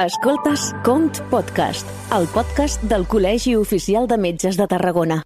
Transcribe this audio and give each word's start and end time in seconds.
Escoltes 0.00 0.62
Cont 0.82 1.18
Podcast, 1.28 1.84
el 2.16 2.24
podcast 2.32 2.80
del 2.88 3.04
Col·legi 3.04 3.52
Oficial 3.60 4.08
de 4.08 4.16
Metges 4.16 4.56
de 4.56 4.64
Tarragona. 4.66 5.20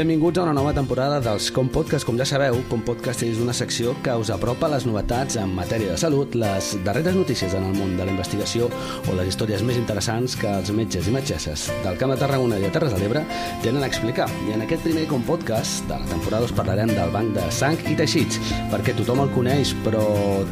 Benvinguts 0.00 0.38
a 0.38 0.44
una 0.44 0.54
nova 0.54 0.70
temporada 0.72 1.18
dels 1.20 1.50
Com 1.52 1.68
Podcast. 1.68 2.06
Com 2.08 2.16
ja 2.16 2.24
sabeu, 2.24 2.54
Com 2.70 2.80
Podcast 2.80 3.20
és 3.26 3.36
una 3.36 3.52
secció 3.52 3.90
que 4.00 4.14
us 4.16 4.30
apropa 4.32 4.70
les 4.72 4.86
novetats 4.88 5.36
en 5.36 5.50
matèria 5.52 5.90
de 5.92 5.98
salut, 6.00 6.32
les 6.40 6.70
darreres 6.86 7.18
notícies 7.18 7.52
en 7.52 7.66
el 7.68 7.74
món 7.76 7.98
de 7.98 8.06
la 8.08 8.14
investigació 8.14 8.70
o 8.70 9.16
les 9.18 9.28
històries 9.28 9.60
més 9.60 9.76
interessants 9.76 10.38
que 10.40 10.48
els 10.48 10.70
metges 10.72 11.04
i 11.04 11.12
metgesses 11.12 11.66
del 11.84 11.98
Camp 12.00 12.14
de 12.14 12.16
Tarragona 12.22 12.56
i 12.56 12.64
de 12.64 12.70
Terres 12.72 12.94
de 12.96 13.00
l'Ebre 13.02 13.26
tenen 13.60 13.84
a 13.84 13.90
explicar. 13.92 14.30
I 14.48 14.54
en 14.54 14.64
aquest 14.64 14.86
primer 14.86 15.02
Com 15.10 15.26
Podcast 15.28 15.84
de 15.90 16.00
la 16.00 16.08
temporada 16.14 16.48
us 16.48 16.56
parlarem 16.56 16.94
del 16.96 17.12
banc 17.12 17.36
de 17.36 17.44
sang 17.52 17.76
i 17.92 17.98
teixits, 18.00 18.40
perquè 18.72 18.96
tothom 18.96 19.20
el 19.26 19.34
coneix, 19.36 19.74
però 19.84 20.06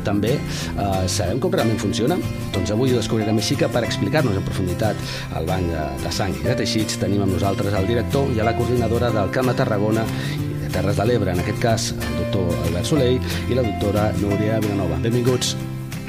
també 0.04 0.34
eh, 0.36 1.08
sabem 1.08 1.40
com 1.40 1.56
realment 1.56 1.80
funciona? 1.80 2.20
Doncs 2.52 2.76
avui 2.76 2.92
ho 2.92 3.00
descobrirem 3.00 3.40
així 3.40 3.56
que 3.56 3.72
per 3.72 3.86
explicar-nos 3.88 4.36
en 4.36 4.44
profunditat 4.44 5.08
el 5.40 5.48
banc 5.48 5.72
de, 5.72 5.88
de 6.04 6.14
sang 6.20 6.36
i 6.36 6.44
de 6.50 6.60
teixits 6.60 7.00
tenim 7.00 7.24
amb 7.24 7.38
nosaltres 7.38 7.80
el 7.80 7.88
director 7.94 8.28
i 8.36 8.44
a 8.44 8.50
la 8.52 8.56
coordinadora 8.60 9.08
del 9.16 9.36
Camp 9.38 9.52
de 9.52 9.54
Tarragona 9.54 10.02
i 10.34 10.46
de 10.64 10.68
Terres 10.74 10.96
de 10.98 11.04
l'Ebre, 11.06 11.30
en 11.30 11.38
aquest 11.38 11.60
cas 11.62 11.84
el 11.94 12.16
doctor 12.24 12.48
Albert 12.64 12.88
Soleil 12.88 13.20
i 13.46 13.54
la 13.54 13.62
doctora 13.62 14.08
Núria 14.18 14.56
Vilanova. 14.58 14.96
Benvinguts. 15.04 15.52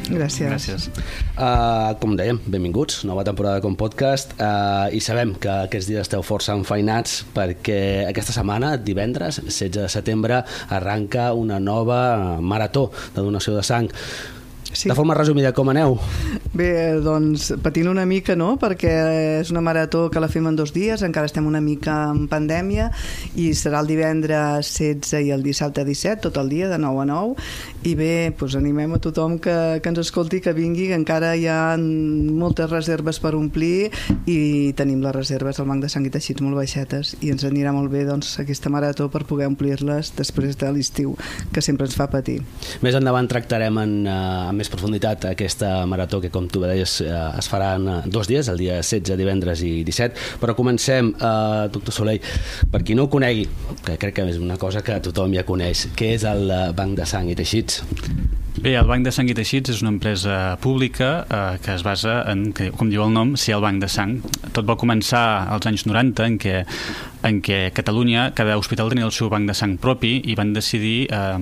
Gràcies. 0.10 0.48
Gràcies. 0.50 0.88
Uh, 1.36 1.94
com 2.02 2.16
dèiem, 2.18 2.40
benvinguts, 2.50 3.04
nova 3.06 3.22
temporada 3.28 3.62
com 3.62 3.76
podcast 3.78 4.34
uh, 4.42 4.90
i 4.90 4.98
sabem 5.06 5.36
que 5.38 5.52
aquests 5.68 5.92
dies 5.92 6.02
esteu 6.08 6.26
força 6.26 6.58
enfeinats 6.58 7.20
perquè 7.36 8.08
aquesta 8.08 8.34
setmana, 8.34 8.74
divendres, 8.82 9.44
16 9.46 9.78
de 9.78 9.86
setembre, 9.94 10.42
arranca 10.74 11.30
una 11.38 11.62
nova 11.62 12.02
marató 12.42 12.88
de 13.14 13.22
donació 13.22 13.54
de 13.60 13.68
sang. 13.70 13.94
Sí. 14.74 14.90
De 14.90 14.98
forma 14.98 15.14
resumida, 15.14 15.54
com 15.54 15.70
aneu? 15.70 16.00
Bé, 16.50 16.98
doncs 17.06 17.52
patint 17.62 17.88
una 17.92 18.08
mica, 18.10 18.34
no?, 18.34 18.56
perquè 18.58 18.90
és 19.40 19.52
una 19.54 19.62
marató 19.62 20.08
que 20.10 20.22
la 20.22 20.30
fem 20.32 20.48
en 20.50 20.56
dos 20.58 20.72
dies, 20.74 21.04
encara 21.06 21.30
estem 21.30 21.46
una 21.46 21.62
mica 21.62 22.08
en 22.10 22.24
pandèmia, 22.32 22.88
i 23.38 23.52
serà 23.54 23.84
el 23.84 23.90
divendres 23.92 24.72
16 24.80 25.28
i 25.28 25.30
el 25.36 25.46
dissabte 25.46 25.84
17, 25.86 26.24
tot 26.24 26.40
el 26.42 26.50
dia, 26.50 26.70
de 26.72 26.80
9 26.82 27.04
a 27.04 27.06
9, 27.12 27.36
i 27.86 27.94
bé, 28.00 28.14
doncs 28.40 28.58
animem 28.58 28.96
a 28.98 29.02
tothom 29.04 29.38
que, 29.38 29.54
que 29.84 29.92
ens 29.94 30.02
escolti, 30.02 30.40
que 30.42 30.56
vingui, 30.58 30.88
que 30.90 30.98
encara 30.98 31.36
hi 31.38 31.46
ha 31.46 31.78
moltes 31.78 32.72
reserves 32.74 33.22
per 33.22 33.36
omplir, 33.38 33.92
i 34.26 34.74
tenim 34.74 35.06
les 35.06 35.14
reserves 35.14 35.62
al 35.62 35.70
Banc 35.70 35.86
de 35.86 35.92
Sang 35.94 36.10
i 36.10 36.14
Teixits 36.14 36.42
molt 36.42 36.58
baixetes, 36.58 37.14
i 37.22 37.30
ens 37.30 37.46
anirà 37.46 37.76
molt 37.78 37.94
bé, 37.94 38.08
doncs, 38.10 38.34
aquesta 38.42 38.74
marató 38.74 39.12
per 39.14 39.22
poder 39.30 39.52
omplir-les 39.52 40.16
després 40.18 40.58
de 40.58 40.74
l'estiu, 40.74 41.14
que 41.54 41.62
sempre 41.62 41.86
ens 41.86 42.00
fa 42.00 42.10
patir. 42.10 42.40
Més 42.82 42.98
endavant 42.98 43.30
tractarem 43.30 43.78
en, 43.86 43.96
en 44.10 44.58
més 44.58 44.74
profunditat 44.74 45.30
aquesta 45.30 45.86
marató 45.86 46.18
que, 46.26 46.34
com 46.40 46.48
tu 46.48 46.64
deies, 46.64 47.00
eh, 47.04 47.12
es 47.40 47.52
farà 47.52 47.74
en 47.80 47.88
eh, 47.92 48.00
dos 48.08 48.30
dies, 48.32 48.48
el 48.52 48.60
dia 48.62 48.80
16, 48.80 49.18
divendres 49.20 49.64
i 49.68 49.84
17, 49.88 50.40
però 50.42 50.56
comencem, 50.56 51.12
eh, 51.20 51.68
doctor 51.74 51.96
Soleil, 51.96 52.24
per 52.72 52.84
qui 52.88 52.96
no 52.96 53.08
ho 53.08 53.12
conegui, 53.12 53.48
que 53.84 54.00
crec 54.00 54.20
que 54.20 54.28
és 54.32 54.40
una 54.40 54.60
cosa 54.62 54.84
que 54.86 55.00
tothom 55.04 55.36
ja 55.36 55.46
coneix, 55.48 55.90
què 56.00 56.14
és 56.16 56.28
el 56.30 56.48
eh, 56.48 56.62
Banc 56.76 56.98
de 57.00 57.08
Sang 57.10 57.30
i 57.32 57.36
Teixits? 57.38 57.84
Bé, 58.60 58.74
el 58.76 58.88
Banc 58.90 59.06
de 59.08 59.12
Sang 59.16 59.30
i 59.32 59.36
Teixits 59.38 59.72
és 59.72 59.82
una 59.84 59.92
empresa 59.94 60.58
pública 60.64 61.10
eh, 61.24 61.60
que 61.64 61.76
es 61.76 61.84
basa 61.86 62.22
en, 62.32 62.50
com 62.76 62.90
diu 62.92 63.06
el 63.06 63.14
nom, 63.16 63.36
ser 63.40 63.56
el 63.56 63.64
banc 63.64 63.80
de 63.84 63.88
sang. 63.92 64.18
Tot 64.56 64.68
va 64.68 64.76
començar 64.80 65.24
als 65.54 65.68
anys 65.70 65.86
90 65.88 66.26
en 66.28 66.36
què, 66.42 66.58
en 67.24 67.42
què 67.44 67.72
Catalunya, 67.76 68.30
cada 68.36 68.58
hospital 68.58 68.90
tenia 68.92 69.08
el 69.08 69.14
seu 69.16 69.30
banc 69.32 69.48
de 69.50 69.56
sang 69.58 69.76
propi 69.82 70.20
i 70.32 70.36
van 70.40 70.54
decidir 70.56 71.10
eh, 71.12 71.38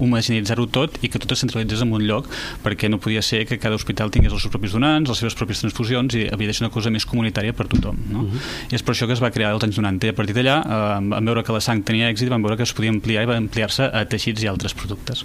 homogeneitzar-ho 0.00 0.68
tot 0.72 0.98
i 1.04 1.10
que 1.12 1.20
tot 1.20 1.34
es 1.34 1.42
centralitzés 1.44 1.84
en 1.84 1.92
un 1.94 2.06
lloc 2.08 2.28
perquè 2.64 2.88
no 2.88 3.00
podia 3.02 3.22
ser 3.24 3.44
que 3.48 3.60
cada 3.60 3.76
hospital 3.76 4.12
tingués 4.14 4.32
els 4.32 4.44
seus 4.44 4.54
propis 4.54 4.76
donants, 4.76 5.10
les 5.10 5.22
seves 5.22 5.36
pròpies 5.38 5.62
transfusions 5.64 6.16
i 6.16 6.26
havia 6.32 6.50
de 6.50 6.56
ser 6.56 6.66
una 6.66 6.72
cosa 6.74 6.92
més 6.94 7.06
comunitària 7.08 7.56
per 7.56 7.68
tothom. 7.68 7.96
No? 8.08 8.24
Uh 8.24 8.32
-huh. 8.32 8.72
I 8.72 8.74
és 8.74 8.82
per 8.82 8.94
això 8.94 9.06
que 9.06 9.12
es 9.12 9.22
va 9.22 9.30
crear 9.30 9.52
als 9.52 9.64
anys 9.64 9.78
90 9.78 10.06
i 10.06 10.10
a 10.10 10.14
partir 10.14 10.34
d'allà 10.34 10.56
eh, 10.64 11.08
van 11.08 11.24
veure 11.24 11.44
que 11.44 11.52
la 11.52 11.60
sang 11.60 11.82
tenia 11.82 12.10
èxit 12.10 12.28
van 12.28 12.42
veure 12.42 12.56
que 12.56 12.62
es 12.62 12.72
podia 12.72 12.90
ampliar 12.90 13.22
i 13.22 13.26
va 13.26 13.36
ampliar-se 13.36 13.84
a 13.84 14.04
teixits 14.04 14.42
i 14.42 14.46
altres 14.46 14.74
productes. 14.74 15.24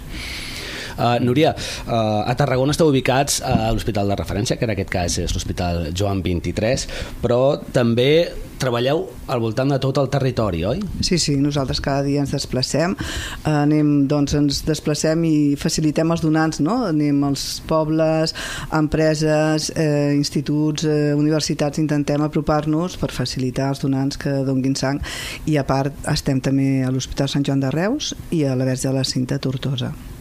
Uh, 0.94 1.18
Núria, 1.18 1.54
uh, 1.88 2.22
a 2.22 2.34
Tarragona 2.38 2.70
esteu 2.70 2.86
ubicats 2.86 3.40
a 3.42 3.72
l'hospital 3.74 4.08
de 4.08 4.14
referència, 4.14 4.56
que 4.56 4.64
en 4.64 4.70
aquest 4.70 4.90
cas 4.90 5.18
és 5.18 5.34
l'Hospital 5.34 5.88
Joan 5.92 6.22
23, 6.22 6.86
però 7.20 7.58
també 7.74 8.30
treballeu 8.60 9.04
al 9.28 9.40
voltant 9.42 9.70
de 9.72 9.78
tot 9.82 9.98
el 10.00 10.08
territori, 10.12 10.62
oi? 10.68 10.80
Sí, 11.04 11.18
sí, 11.18 11.36
nosaltres 11.40 11.80
cada 11.84 12.04
dia 12.06 12.22
ens 12.24 12.34
desplacem, 12.34 12.96
anem, 13.48 13.92
doncs 14.10 14.36
ens 14.38 14.62
desplacem 14.66 15.24
i 15.28 15.34
facilitem 15.60 16.14
els 16.14 16.24
donants, 16.24 16.60
no? 16.64 16.80
Anem 16.88 17.22
als 17.26 17.60
pobles, 17.68 18.34
empreses, 18.74 19.70
eh, 19.76 20.14
instituts, 20.16 20.84
eh, 20.84 21.12
universitats, 21.16 21.82
intentem 21.82 22.22
apropar-nos 22.22 22.98
per 23.00 23.12
facilitar 23.12 23.70
els 23.74 23.84
donants 23.84 24.18
que 24.20 24.40
donguin 24.46 24.76
sang 24.78 25.00
i 25.46 25.58
a 25.58 25.66
part 25.66 25.94
estem 26.10 26.40
també 26.40 26.84
a 26.84 26.90
l'Hospital 26.90 27.28
Sant 27.28 27.44
Joan 27.46 27.60
de 27.60 27.70
Reus 27.74 28.14
i 28.30 28.44
a 28.44 28.56
la 28.56 28.64
Verge 28.64 28.88
de 28.88 28.94
la 28.94 29.04
Cinta 29.04 29.38
Tortosa. 29.38 30.13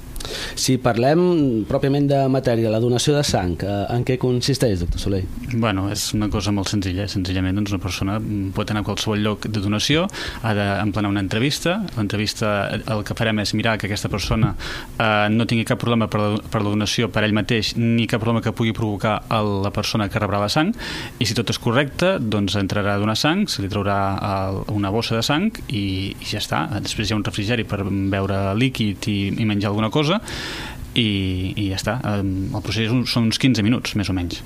Si 0.55 0.77
parlem 0.81 1.63
pròpiament 1.69 2.07
de 2.09 2.21
matèria, 2.31 2.71
la 2.73 2.81
donació 2.83 3.16
de 3.17 3.23
sang, 3.27 3.55
eh, 3.63 3.79
en 3.94 4.05
què 4.07 4.17
consisteix, 4.21 4.79
doctor 4.83 5.01
Soleil? 5.01 5.27
Bueno, 5.53 5.89
és 5.91 6.13
una 6.13 6.29
cosa 6.29 6.51
molt 6.51 6.71
senzilla. 6.71 7.07
Senzillament, 7.07 7.55
doncs, 7.59 7.73
una 7.75 7.83
persona 7.83 8.19
pot 8.55 8.69
anar 8.71 8.83
a 8.83 8.88
qualsevol 8.88 9.21
lloc 9.23 9.47
de 9.47 9.63
donació, 9.63 10.07
ha 10.41 10.53
d'emplenar 10.57 11.09
una 11.09 11.23
entrevista. 11.23 11.79
L'entrevista, 11.97 12.53
el 12.73 13.03
que 13.03 13.17
farem 13.17 13.39
és 13.44 13.53
mirar 13.53 13.77
que 13.77 13.88
aquesta 13.88 14.09
persona 14.09 14.53
eh, 14.97 15.27
no 15.29 15.47
tingui 15.49 15.66
cap 15.67 15.81
problema 15.81 16.07
per 16.07 16.21
la, 16.21 16.31
per 16.50 16.63
la 16.63 16.73
donació 16.73 17.09
per 17.13 17.23
ell 17.25 17.35
mateix, 17.35 17.73
ni 17.77 18.07
cap 18.09 18.23
problema 18.23 18.44
que 18.44 18.53
pugui 18.55 18.73
provocar 18.75 19.23
a 19.29 19.41
la 19.44 19.71
persona 19.75 20.09
que 20.09 20.21
rebrà 20.21 20.41
la 20.41 20.50
sang, 20.51 20.73
i 21.19 21.27
si 21.27 21.38
tot 21.38 21.50
és 21.53 21.59
correcte, 21.61 22.17
doncs 22.19 22.57
entrarà 22.59 22.95
a 22.95 23.01
donar 23.01 23.17
sang, 23.19 23.45
se 23.50 23.63
li 23.63 23.69
traurà 23.71 23.97
el, 24.29 24.63
una 24.73 24.91
bossa 24.94 25.17
de 25.17 25.23
sang 25.25 25.50
i, 25.67 26.13
i 26.13 26.27
ja 26.27 26.41
està. 26.41 26.65
Després 26.83 27.09
hi 27.09 27.15
ha 27.15 27.19
un 27.19 27.25
refrigeri 27.27 27.67
per 27.67 27.83
beure 27.83 28.41
líquid 28.57 29.07
i, 29.11 29.17
i 29.38 29.47
menjar 29.50 29.71
alguna 29.71 29.91
cosa, 29.94 30.19
i, 30.94 31.53
i 31.57 31.67
ja 31.72 31.79
està. 31.79 31.97
El 32.06 32.61
procés 32.61 32.91
són 33.09 33.29
uns 33.29 33.41
15 33.41 33.66
minuts, 33.66 33.95
més 34.00 34.09
o 34.09 34.16
menys. 34.16 34.41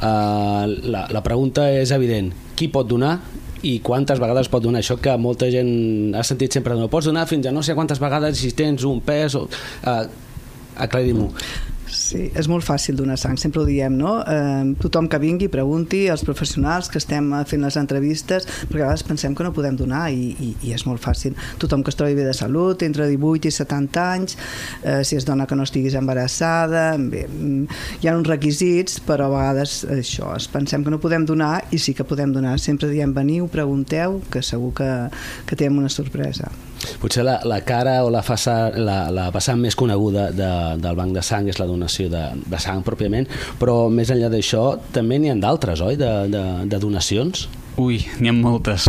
Uh, 0.00 0.66
la, 0.90 1.06
la 1.12 1.22
pregunta 1.26 1.66
és 1.74 1.92
evident. 1.96 2.30
Qui 2.56 2.70
pot 2.72 2.88
donar 2.88 3.18
i 3.66 3.76
quantes 3.84 4.20
vegades 4.20 4.48
pot 4.48 4.62
donar 4.64 4.80
això 4.80 4.96
que 5.02 5.12
molta 5.20 5.50
gent 5.52 6.14
ha 6.16 6.24
sentit 6.24 6.54
sempre 6.56 6.76
no 6.78 6.88
pots 6.88 7.10
donar 7.10 7.26
fins 7.28 7.44
a 7.44 7.52
no 7.52 7.60
sé 7.60 7.74
quantes 7.76 8.00
vegades 8.00 8.40
si 8.40 8.54
tens 8.56 8.86
un 8.88 9.02
pes 9.04 9.36
o... 9.36 9.46
Uh, 9.84 10.04
aclarim-ho 10.80 11.28
Sí, 11.90 12.28
és 12.38 12.46
molt 12.50 12.62
fàcil 12.62 12.94
donar 12.98 13.16
sang, 13.18 13.36
sempre 13.40 13.62
ho 13.62 13.66
diem, 13.66 13.96
no? 13.98 14.20
Eh, 14.22 14.74
tothom 14.82 15.08
que 15.10 15.18
vingui, 15.22 15.48
pregunti, 15.50 16.04
els 16.12 16.22
professionals 16.26 16.90
que 16.90 17.00
estem 17.02 17.32
fent 17.50 17.66
les 17.66 17.76
entrevistes, 17.80 18.46
perquè 18.70 18.84
a 18.84 18.86
vegades 18.86 19.04
pensem 19.06 19.34
que 19.34 19.46
no 19.46 19.52
podem 19.56 19.76
donar 19.78 20.04
i, 20.14 20.30
i, 20.38 20.52
i 20.68 20.74
és 20.76 20.86
molt 20.86 21.02
fàcil. 21.02 21.34
Tothom 21.62 21.82
que 21.84 21.90
es 21.92 21.98
trobi 21.98 22.14
bé 22.18 22.28
de 22.28 22.34
salut, 22.36 22.84
entre 22.86 23.08
18 23.10 23.50
i 23.50 23.54
70 23.58 24.06
anys, 24.14 24.38
eh, 24.84 25.00
si 25.06 25.18
és 25.18 25.26
dona 25.26 25.48
que 25.50 25.58
no 25.58 25.66
estiguis 25.66 25.98
embarassada, 25.98 26.94
bé, 27.00 27.26
hi 28.00 28.08
ha 28.08 28.16
uns 28.16 28.30
requisits, 28.30 29.00
però 29.06 29.26
a 29.28 29.34
vegades 29.34 29.80
això, 29.90 30.30
es 30.38 30.46
pensem 30.52 30.86
que 30.86 30.94
no 30.94 31.02
podem 31.02 31.26
donar 31.26 31.56
i 31.74 31.82
sí 31.82 31.96
que 31.96 32.06
podem 32.06 32.34
donar. 32.36 32.58
Sempre 32.62 32.90
diem 32.94 33.14
veniu, 33.16 33.50
pregunteu, 33.50 34.20
que 34.30 34.44
segur 34.46 34.74
que, 34.78 34.90
que 35.46 35.58
tenim 35.58 35.82
una 35.82 35.90
sorpresa. 35.90 36.50
Potser 37.00 37.24
la, 37.26 37.38
la 37.48 37.60
cara 37.66 38.00
o 38.04 38.10
la, 38.12 38.22
façana, 38.26 38.70
la, 38.80 38.98
la 39.14 39.28
vessant 39.34 39.60
més 39.60 39.76
coneguda 39.78 40.30
de, 40.36 40.50
del 40.80 40.98
banc 40.98 41.16
de 41.16 41.24
sang 41.24 41.48
és 41.50 41.60
la 41.60 41.68
donació 41.68 42.10
de, 42.12 42.24
de 42.46 42.60
sang 42.62 42.84
pròpiament, 42.86 43.28
però 43.60 43.88
més 43.92 44.12
enllà 44.12 44.30
d'això 44.32 44.64
també 44.94 45.20
n'hi 45.20 45.32
ha 45.32 45.38
d'altres, 45.40 45.82
oi, 45.84 45.98
de, 46.00 46.12
de, 46.32 46.44
de 46.70 46.82
donacions? 46.82 47.48
Ui, 47.80 48.00
n'hi 48.20 48.28
ha 48.30 48.34
moltes. 48.36 48.86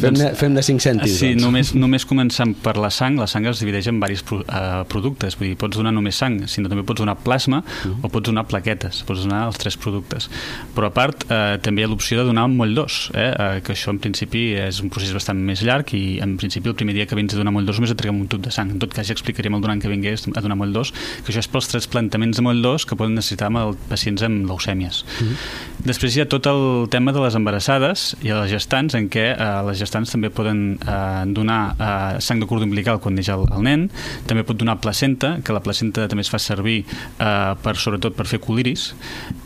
Fem, 0.00 0.14
de, 0.16 0.28
fem 0.38 0.54
de 0.56 0.62
5 0.64 0.82
cèntims. 0.84 1.16
Sí, 1.18 1.32
doncs. 1.34 1.42
només, 1.44 1.72
només 1.76 2.06
començant 2.08 2.54
per 2.64 2.76
la 2.80 2.90
sang, 2.94 3.18
la 3.20 3.26
sang 3.30 3.46
es 3.50 3.60
divideix 3.62 3.88
en 3.90 3.98
diversos 3.98 4.24
pro, 4.28 4.40
uh, 4.44 4.82
productes, 4.90 5.36
vull 5.38 5.50
dir, 5.50 5.58
pots 5.60 5.76
donar 5.76 5.92
només 5.94 6.16
sang, 6.20 6.38
sinó 6.50 6.70
també 6.72 6.84
pots 6.86 7.02
donar 7.04 7.16
plasma 7.24 7.60
uh 7.60 7.72
Mm-hmm. 7.74 8.00
-huh. 8.00 8.06
o 8.06 8.08
pots 8.08 8.26
donar 8.30 8.44
plaquetes, 8.48 9.02
pots 9.06 9.20
donar 9.24 9.46
els 9.46 9.58
tres 9.58 9.76
productes. 9.76 10.28
Però 10.74 10.86
a 10.86 10.90
part, 10.90 11.24
uh, 11.24 11.58
també 11.60 11.82
hi 11.82 11.84
ha 11.84 11.88
l'opció 11.88 12.18
de 12.18 12.24
donar 12.24 12.48
moll 12.48 12.74
d'os, 12.74 13.10
eh? 13.14 13.30
uh, 13.30 13.60
que 13.60 13.72
això 13.74 13.90
en 13.90 13.98
principi 13.98 14.54
és 14.54 14.80
un 14.80 14.88
procés 14.88 15.12
bastant 15.12 15.36
més 15.38 15.62
llarg 15.62 15.92
i 15.94 16.20
en 16.22 16.36
principi 16.36 16.68
el 16.68 16.74
primer 16.74 16.94
dia 16.94 17.06
que 17.06 17.14
vens 17.14 17.34
a 17.34 17.36
donar 17.36 17.52
moll 17.52 17.66
d'os 17.66 17.76
només 17.76 17.90
et 17.90 17.98
traguem 17.98 18.20
un 18.20 18.28
tub 18.28 18.40
de 18.40 18.50
sang. 18.50 18.70
En 18.70 18.78
tot 18.78 18.94
cas 18.94 19.06
ja 19.06 19.12
explicaríem 19.12 19.54
al 19.54 19.60
donant 19.60 19.82
que 19.82 19.88
vingués 19.88 20.28
a 20.34 20.40
donar 20.40 20.56
moll 20.56 20.72
d'os, 20.72 20.92
que 20.92 21.32
això 21.32 21.38
és 21.38 21.48
pels 21.48 21.68
trasplantaments 21.68 22.36
de 22.36 22.42
moll 22.42 22.62
d'os 22.62 22.86
que 22.86 22.96
poden 22.96 23.14
necessitar 23.14 23.46
amb 23.48 23.58
els 23.58 23.76
pacients 23.88 24.22
amb 24.22 24.46
leucèmies. 24.48 25.04
Uh 25.20 25.24
Mm-hmm. 25.24 25.34
-huh. 25.34 25.84
Després 25.84 26.16
hi 26.16 26.20
ha 26.20 26.28
tot 26.28 26.46
el 26.46 26.88
tema 26.88 27.12
de 27.12 27.20
les 27.20 27.34
embarassades 27.34 27.73
embarassades 27.74 28.14
i 28.22 28.30
a 28.30 28.40
les 28.42 28.50
gestants, 28.52 28.94
en 28.94 29.08
què 29.10 29.24
eh, 29.34 29.48
les 29.68 29.78
gestants 29.78 30.10
també 30.12 30.30
poden 30.30 30.78
eh, 30.78 31.24
donar 31.34 31.74
eh, 31.74 32.20
sang 32.20 32.40
de 32.40 32.46
cordó 32.46 32.64
umbilical 32.66 33.00
quan 33.02 33.14
neix 33.14 33.28
el, 33.32 33.44
el 33.54 33.62
nen, 33.64 33.88
també 34.28 34.44
pot 34.44 34.58
donar 34.58 34.78
placenta, 34.80 35.38
que 35.44 35.54
la 35.54 35.62
placenta 35.64 36.06
també 36.08 36.24
es 36.24 36.30
fa 36.30 36.38
servir 36.38 36.84
eh, 36.84 37.54
per, 37.62 37.76
sobretot 37.76 38.16
per 38.16 38.26
fer 38.30 38.40
coliris, 38.42 38.92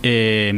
eh, 0.02 0.52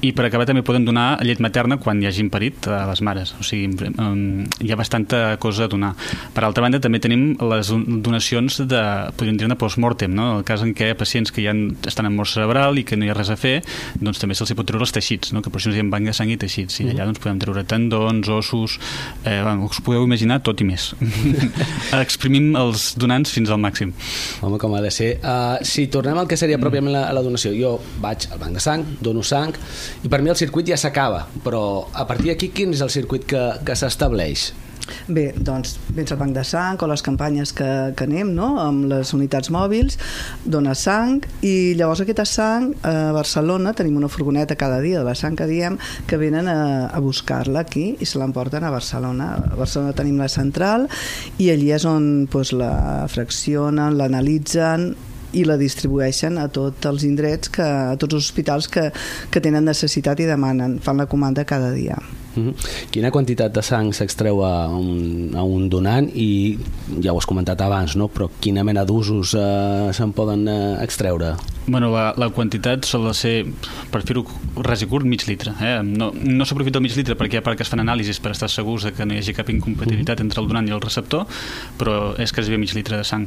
i 0.00 0.12
per 0.16 0.26
acabar 0.26 0.46
també 0.48 0.64
poden 0.66 0.86
donar 0.86 1.18
llet 1.26 1.42
materna 1.42 1.78
quan 1.82 2.00
hi 2.02 2.08
hagi 2.08 2.22
imparit 2.24 2.68
a 2.70 2.84
les 2.90 3.02
mares, 3.02 3.34
o 3.38 3.46
sigui, 3.46 3.70
eh, 3.90 4.66
hi 4.66 4.72
ha 4.72 4.78
bastanta 4.78 5.36
cosa 5.42 5.66
a 5.66 5.70
donar. 5.72 5.94
Per 6.34 6.44
altra 6.44 6.64
banda, 6.64 6.80
també 6.82 7.00
tenim 7.02 7.34
les 7.50 7.72
donacions 7.72 8.62
de, 8.68 8.82
podríem 9.16 9.40
dir-ne, 9.40 9.58
post-mortem, 9.58 10.12
no? 10.14 10.30
en 10.32 10.40
el 10.40 10.46
cas 10.48 10.62
en 10.64 10.74
què 10.76 10.92
pacients 10.98 11.32
que 11.32 11.44
ja 11.44 11.54
estan 11.86 12.08
en 12.08 12.16
mort 12.16 12.30
cerebral 12.30 12.78
i 12.78 12.86
que 12.86 12.98
no 12.98 13.06
hi 13.06 13.12
ha 13.12 13.16
res 13.16 13.32
a 13.32 13.38
fer, 13.40 13.58
doncs 14.00 14.20
també 14.22 14.36
se'ls 14.36 14.54
pot 14.56 14.68
treure 14.68 14.84
els 14.86 14.94
teixits, 14.94 15.32
no? 15.34 15.42
que 15.42 15.52
per 15.52 15.60
això 15.60 15.70
ens 15.70 15.78
diem 15.78 15.90
banc 15.92 16.08
de 16.08 16.14
sang 16.16 16.30
i 16.32 16.38
teixits, 16.40 16.80
i 16.82 16.90
allà 16.92 17.05
doncs, 17.06 17.22
podem 17.22 17.40
treure 17.42 17.64
tendons, 17.68 18.28
ossos, 18.32 18.76
eh, 19.24 19.38
bueno, 19.42 19.70
us 19.70 19.80
podeu 19.84 20.04
imaginar 20.06 20.40
tot 20.46 20.60
i 20.60 20.68
més. 20.68 20.90
Exprimim 22.04 22.52
els 22.58 22.92
donants 23.00 23.32
fins 23.32 23.52
al 23.52 23.62
màxim. 23.62 23.94
Home, 24.42 24.60
com 24.62 24.76
ha 24.76 24.82
de 24.84 24.92
ser. 24.94 25.14
Uh, 25.22 25.62
si 25.66 25.86
tornem 25.92 26.18
al 26.18 26.28
que 26.30 26.38
seria 26.38 26.60
pròpiament 26.62 26.94
la, 26.94 27.06
la 27.16 27.24
donació, 27.24 27.54
jo 27.56 27.76
vaig 28.02 28.28
al 28.32 28.42
banc 28.42 28.58
de 28.58 28.62
sang, 28.62 28.84
dono 29.00 29.24
sang, 29.26 29.56
i 30.02 30.12
per 30.12 30.22
mi 30.22 30.32
el 30.32 30.38
circuit 30.38 30.68
ja 30.68 30.78
s'acaba, 30.80 31.24
però 31.44 31.64
a 31.92 32.06
partir 32.08 32.32
d'aquí 32.32 32.52
quin 32.54 32.74
és 32.76 32.84
el 32.84 32.92
circuit 32.92 33.26
que, 33.28 33.44
que 33.66 33.78
s'estableix? 33.78 34.50
Bé, 35.06 35.30
doncs 35.38 35.76
vens 35.94 36.12
al 36.12 36.18
banc 36.18 36.34
de 36.34 36.42
sang 36.46 36.80
o 36.82 36.88
les 36.90 37.02
campanyes 37.02 37.52
que, 37.56 37.68
que 37.98 38.06
anem 38.06 38.32
no? 38.34 38.56
amb 38.62 38.86
les 38.90 39.12
unitats 39.14 39.50
mòbils, 39.54 39.98
dona 40.44 40.74
sang 40.78 41.20
i 41.46 41.74
llavors 41.78 42.02
aquesta 42.02 42.26
sang 42.26 42.72
a 42.86 43.12
Barcelona 43.14 43.74
tenim 43.78 43.98
una 44.00 44.10
furgoneta 44.10 44.58
cada 44.58 44.80
dia 44.82 45.00
de 45.00 45.06
la 45.06 45.14
sang 45.18 45.38
que 45.38 45.48
diem 45.50 45.78
que 46.06 46.18
venen 46.18 46.50
a, 46.50 46.58
a 46.90 47.02
buscar-la 47.02 47.62
aquí 47.66 47.88
i 48.00 48.06
se 48.06 48.18
l'emporten 48.18 48.66
a 48.66 48.72
Barcelona. 48.74 49.32
A 49.52 49.58
Barcelona 49.58 49.94
tenim 49.96 50.18
la 50.22 50.30
central 50.32 50.88
i 51.38 51.50
allí 51.54 51.72
és 51.74 51.86
on 51.86 52.26
pues, 52.30 52.52
la 52.56 53.06
fraccionen, 53.10 53.98
l'analitzen 53.98 54.92
i 55.36 55.44
la 55.44 55.58
distribueixen 55.60 56.38
a 56.40 56.48
tots 56.52 56.86
els 56.88 57.04
indrets, 57.06 57.50
que, 57.52 57.64
a 57.64 57.96
tots 58.00 58.16
els 58.16 58.30
hospitals 58.30 58.70
que, 58.72 58.88
que 59.30 59.42
tenen 59.42 59.66
necessitat 59.68 60.22
i 60.22 60.28
demanen, 60.30 60.78
fan 60.82 61.02
la 61.02 61.10
comanda 61.10 61.44
cada 61.48 61.72
dia. 61.74 61.98
-hmm. 62.36 62.90
Quina 62.90 63.10
quantitat 63.10 63.52
de 63.52 63.62
sang 63.62 63.92
s'extreu 63.92 64.44
a, 64.44 64.68
un, 64.68 65.32
a 65.34 65.42
un 65.42 65.68
donant 65.68 66.08
i 66.14 66.58
ja 67.00 67.12
ho 67.12 67.18
has 67.18 67.26
comentat 67.26 67.60
abans, 67.60 67.96
no? 67.96 68.08
però 68.08 68.28
quina 68.40 68.64
mena 68.64 68.84
d'usos 68.84 69.34
eh, 69.34 69.92
se'n 69.92 70.12
poden 70.12 70.48
eh, 70.48 70.82
extreure? 70.82 71.36
Bueno, 71.68 71.90
la, 71.90 72.12
la 72.14 72.28
quantitat 72.30 72.84
sol 72.86 73.08
ser, 73.18 73.40
per 73.90 74.04
fer-ho 74.06 74.22
res 74.62 74.84
i 74.84 74.86
curt, 74.86 75.06
mig 75.08 75.24
litre. 75.26 75.50
Eh? 75.58 75.80
No, 75.82 76.12
no 76.14 76.46
s'aprofita 76.46 76.78
el 76.78 76.84
mig 76.84 76.94
litre 76.94 77.16
perquè 77.18 77.40
ha 77.40 77.42
part 77.42 77.58
que 77.58 77.64
es 77.66 77.70
fan 77.72 77.82
anàlisis 77.82 78.20
per 78.22 78.30
estar 78.36 78.46
segurs 78.52 78.86
de 78.86 78.92
que 78.94 79.06
no 79.06 79.16
hi 79.16 79.18
hagi 79.18 79.34
cap 79.34 79.50
incompatibilitat 79.50 80.22
entre 80.22 80.44
el 80.44 80.46
donant 80.46 80.68
i 80.70 80.74
el 80.76 80.82
receptor, 80.84 81.26
però 81.80 82.14
és 82.22 82.30
que 82.30 82.44
es 82.44 82.50
ve 82.52 82.60
mig 82.62 82.70
litre 82.76 83.00
de 83.00 83.08
sang. 83.08 83.26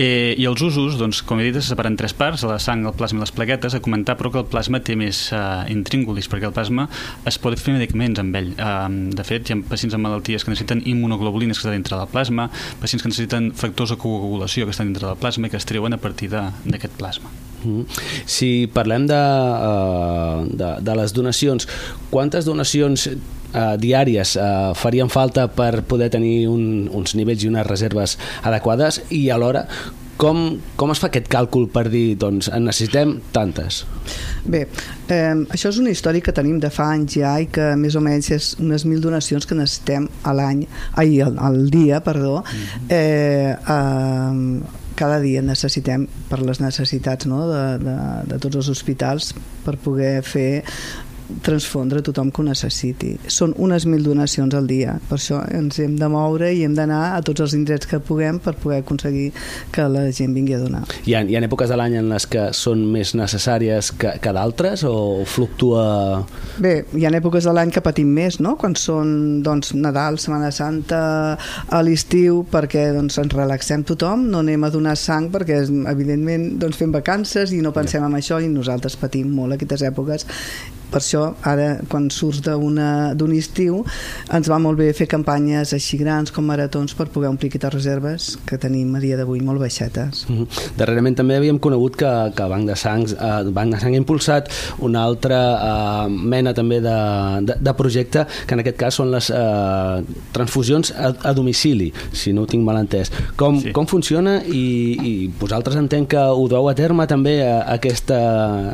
Eh, 0.00 0.32
I 0.40 0.48
els 0.48 0.64
usos, 0.64 0.96
doncs, 0.96 1.20
com 1.28 1.42
he 1.42 1.50
dit, 1.50 1.60
se 1.60 1.74
separen 1.74 1.98
tres 2.00 2.16
parts, 2.16 2.46
la 2.48 2.56
sang, 2.56 2.86
el 2.88 2.96
plasma 2.96 3.20
i 3.20 3.26
les 3.26 3.34
plaquetes, 3.36 3.76
a 3.76 3.84
comentar 3.84 4.16
però 4.16 4.32
que 4.32 4.40
el 4.40 4.48
plasma 4.48 4.80
té 4.80 4.96
més 4.96 5.26
eh, 5.36 5.44
intríngulis, 5.76 6.30
perquè 6.32 6.48
el 6.48 6.56
plasma 6.56 6.88
es 7.28 7.36
pot 7.36 7.60
fer 7.60 7.76
medicaments 7.76 8.24
amb 8.24 8.40
ell. 8.40 8.52
Eh, 8.56 8.76
de 9.12 9.28
fet, 9.28 9.50
hi 9.50 9.58
ha 9.58 9.60
pacients 9.68 9.98
amb 9.98 10.08
malalties 10.08 10.46
que 10.46 10.56
necessiten 10.56 10.80
immunoglobulines 10.88 11.60
que 11.60 11.66
estan 11.66 11.76
dintre 11.76 12.00
del 12.00 12.08
plasma, 12.08 12.48
pacients 12.80 13.04
que 13.04 13.12
necessiten 13.12 13.52
factors 13.52 13.92
de 13.92 14.00
coagulació 14.00 14.64
que 14.64 14.72
estan 14.72 14.88
dintre 14.88 15.10
del 15.10 15.20
plasma 15.20 15.50
i 15.50 15.52
que 15.52 15.60
es 15.60 15.68
treuen 15.68 15.92
a 15.92 16.00
partir 16.00 16.32
d'aquest 16.32 16.96
plasma. 16.96 17.28
Si 18.26 18.66
parlem 18.74 19.08
de, 19.10 19.20
uh, 19.20 20.44
de, 20.48 20.70
de 20.84 20.96
les 21.00 21.16
donacions, 21.16 21.68
quantes 22.12 22.46
donacions 22.48 23.08
uh, 23.08 23.74
diàries 23.80 24.36
uh, 24.36 24.72
farien 24.78 25.10
falta 25.12 25.48
per 25.48 25.82
poder 25.88 26.10
tenir 26.14 26.46
un, 26.52 26.88
uns 26.92 27.16
nivells 27.18 27.44
i 27.44 27.52
unes 27.52 27.66
reserves 27.68 28.18
adequades? 28.42 29.02
I 29.10 29.28
alhora 29.34 29.66
com, 30.16 30.60
com 30.78 30.92
es 30.94 31.00
fa 31.02 31.08
aquest 31.10 31.26
càlcul 31.32 31.66
per 31.74 31.88
dir, 31.90 32.14
doncs, 32.20 32.48
en 32.54 32.68
necessitem 32.68 33.16
tantes? 33.34 33.82
Bé, 34.46 34.64
eh, 35.10 35.34
això 35.54 35.72
és 35.72 35.80
una 35.82 35.90
història 35.90 36.24
que 36.24 36.34
tenim 36.36 36.60
de 36.62 36.70
fa 36.74 36.90
anys 36.94 37.16
ja 37.18 37.34
i 37.42 37.48
que 37.52 37.72
més 37.80 37.96
o 37.98 38.02
menys 38.04 38.30
és 38.34 38.52
unes 38.62 38.86
mil 38.86 39.02
donacions 39.02 39.46
que 39.48 39.58
necessitem 39.58 40.06
a 40.22 40.36
l'any, 40.36 40.64
ai, 41.00 41.18
al, 41.24 41.38
al 41.42 41.60
dia, 41.72 42.00
perdó, 42.04 42.42
eh, 42.88 43.54
eh, 43.54 44.82
cada 44.98 45.18
dia 45.22 45.42
necessitem 45.42 46.06
per 46.30 46.40
les 46.42 46.60
necessitats 46.62 47.28
no, 47.30 47.44
de, 47.50 47.64
de, 47.82 47.96
de 48.30 48.38
tots 48.42 48.62
els 48.62 48.70
hospitals 48.72 49.32
per 49.64 49.76
poder 49.82 50.16
fer 50.26 50.64
transfondre 51.44 52.02
tothom 52.04 52.30
que 52.30 52.42
ho 52.42 52.46
necessiti. 52.46 53.14
Són 53.32 53.54
unes 53.60 53.86
mil 53.88 54.04
donacions 54.04 54.54
al 54.54 54.68
dia, 54.68 54.96
per 55.08 55.18
això 55.18 55.40
ens 55.54 55.78
hem 55.82 55.96
de 56.00 56.08
moure 56.12 56.50
i 56.52 56.64
hem 56.66 56.74
d'anar 56.76 57.02
a 57.14 57.22
tots 57.24 57.44
els 57.44 57.54
indrets 57.56 57.88
que 57.90 58.00
puguem 58.00 58.40
per 58.42 58.54
poder 58.60 58.82
aconseguir 58.82 59.30
que 59.72 59.86
la 59.88 60.06
gent 60.12 60.34
vingui 60.36 60.56
a 60.56 60.60
donar. 60.62 60.84
Hi 61.04 61.16
ha, 61.16 61.24
hi 61.24 61.36
ha 61.36 61.44
èpoques 61.44 61.70
de 61.70 61.78
l'any 61.80 61.98
en 62.00 62.10
les 62.12 62.28
que 62.30 62.48
són 62.56 62.84
més 62.92 63.14
necessàries 63.18 63.92
que, 63.98 64.16
que 64.20 64.34
d'altres 64.36 64.84
o 64.88 64.94
fluctua... 65.28 65.84
Bé, 66.60 66.74
hi 66.94 67.06
ha 67.06 67.14
èpoques 67.14 67.48
de 67.48 67.54
l'any 67.56 67.72
que 67.74 67.84
patim 67.84 68.12
més, 68.14 68.40
no? 68.44 68.56
quan 68.60 68.76
són 68.78 69.42
doncs, 69.44 69.74
Nadal, 69.78 70.18
Setmana 70.22 70.52
Santa, 70.54 71.00
a 71.68 71.82
l'estiu, 71.84 72.42
perquè 72.50 72.90
doncs, 72.96 73.18
ens 73.22 73.34
relaxem 73.34 73.84
tothom, 73.86 74.28
no 74.30 74.44
anem 74.44 74.64
a 74.64 74.72
donar 74.74 74.96
sang 75.00 75.30
perquè 75.32 75.62
evidentment 75.90 76.54
doncs, 76.60 76.78
fem 76.80 76.92
vacances 76.94 77.52
i 77.54 77.60
no 77.64 77.74
pensem 77.74 78.04
en 78.04 78.16
això 78.18 78.40
i 78.42 78.50
nosaltres 78.50 78.98
patim 79.00 79.32
molt 79.34 79.56
aquestes 79.56 79.84
èpoques 79.86 80.26
per 80.94 81.02
això 81.02 81.24
ara 81.42 81.68
quan 81.90 82.06
surts 82.14 82.40
d'un 82.44 83.34
estiu 83.34 83.80
ens 84.36 84.50
va 84.50 84.60
molt 84.62 84.78
bé 84.78 84.92
fer 84.94 85.08
campanyes 85.10 85.74
així 85.74 85.98
grans 85.98 86.30
com 86.34 86.46
maratons 86.46 86.94
per 86.94 87.08
poder 87.10 87.32
omplir 87.32 87.50
aquestes 87.50 87.74
reserves 87.74 88.28
que 88.46 88.58
tenim 88.62 88.94
a 88.94 89.02
dia 89.02 89.18
d'avui 89.18 89.42
molt 89.42 89.58
baixetes 89.58 90.24
mm 90.28 90.36
-hmm. 90.36 90.46
Darrerament 90.78 91.16
també 91.16 91.36
havíem 91.36 91.58
conegut 91.58 91.96
que, 91.96 92.12
que 92.36 92.48
Banc 92.48 92.66
de 92.66 92.76
Sang 92.76 93.06
eh, 93.10 93.50
Banc 93.50 93.74
de 93.74 93.80
Sang 93.80 93.94
ha 93.94 93.96
impulsat 93.96 94.48
una 94.78 95.02
altra 95.02 95.40
eh, 95.70 96.08
mena 96.08 96.54
també 96.54 96.80
de, 96.80 96.98
de, 97.42 97.54
de 97.60 97.72
projecte 97.74 98.26
que 98.46 98.54
en 98.54 98.60
aquest 98.60 98.76
cas 98.76 98.94
són 98.94 99.10
les 99.10 99.30
eh, 99.30 100.04
transfusions 100.32 100.92
a, 100.92 101.14
a 101.30 101.32
domicili 101.32 101.92
si 102.12 102.32
no 102.32 102.42
ho 102.42 102.46
tinc 102.46 102.64
mal 102.64 102.76
entès 102.76 103.10
com, 103.36 103.60
sí. 103.60 103.72
com 103.72 103.86
funciona 103.86 104.42
i, 104.46 104.96
i 105.02 105.30
vosaltres 105.40 105.76
entenc 105.76 106.08
que 106.08 106.18
ho 106.18 106.48
dueu 106.48 106.68
a 106.68 106.74
terme 106.74 107.06
també 107.06 107.42
a, 107.42 107.60
a 107.62 107.74
aquesta, 107.74 108.18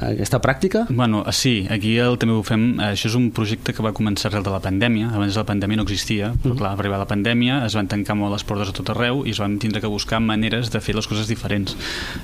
a 0.00 0.10
aquesta 0.12 0.40
pràctica? 0.40 0.86
Bueno, 0.90 1.24
sí, 1.32 1.66
aquí 1.70 1.96
el 1.98 2.09
també 2.18 2.34
ho 2.34 2.42
fem, 2.46 2.80
eh, 2.80 2.90
això 2.94 3.10
és 3.10 3.16
un 3.18 3.30
projecte 3.34 3.74
que 3.76 3.82
va 3.84 3.92
començar 3.96 4.30
arrel 4.30 4.44
de 4.46 4.52
la 4.52 4.60
pandèmia, 4.64 5.10
abans 5.14 5.36
la 5.36 5.44
pandèmia 5.46 5.78
no 5.78 5.84
existia, 5.86 6.32
però 6.42 6.54
mm. 6.54 6.58
clar, 6.58 6.72
va 6.74 6.82
arribar 6.82 6.98
la 7.02 7.08
pandèmia, 7.10 7.60
es 7.66 7.76
van 7.78 7.88
tancar 7.90 8.16
molt 8.18 8.34
les 8.34 8.44
portes 8.44 8.72
a 8.72 8.74
tot 8.76 8.90
arreu 8.94 9.22
i 9.26 9.34
es 9.34 9.40
van 9.42 9.58
tindre 9.62 9.80
que 9.80 9.90
buscar 9.90 10.20
maneres 10.20 10.70
de 10.70 10.80
fer 10.80 10.94
les 10.96 11.06
coses 11.06 11.28
diferents. 11.30 11.76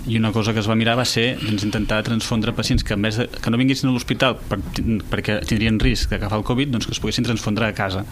I 0.06 0.18
una 0.18 0.32
cosa 0.32 0.52
que 0.52 0.62
es 0.62 0.68
va 0.70 0.76
mirar 0.78 0.96
va 0.98 1.04
ser 1.04 1.36
doncs, 1.42 1.64
intentar 1.66 2.02
transfondre 2.06 2.54
pacients 2.56 2.84
que, 2.84 2.94
en 2.94 3.02
vez 3.02 3.20
de, 3.20 3.28
que 3.28 3.50
no 3.50 3.60
vinguessin 3.60 3.90
a 3.90 3.94
l'hospital 3.94 4.38
per, 4.48 4.60
perquè 5.10 5.40
tindrien 5.46 5.80
risc 5.82 6.10
d'agafar 6.10 6.40
el 6.40 6.46
Covid, 6.46 6.72
doncs 6.74 6.88
que 6.88 6.94
es 6.96 7.02
poguessin 7.02 7.26
transfondre 7.26 7.68
a 7.68 7.74
casa. 7.76 8.04